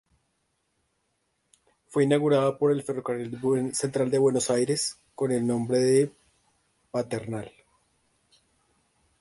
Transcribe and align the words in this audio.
Fue 1.85 2.05
inaugurada 2.05 2.57
por 2.57 2.71
el 2.71 2.81
Ferrocarril 2.81 3.39
Central 3.75 4.09
de 4.09 4.17
Buenos 4.17 4.49
Aires 4.49 4.97
con 5.13 5.31
el 5.31 5.45
nombre 5.45 5.77
de 5.77 6.11
Paternal. 6.89 7.51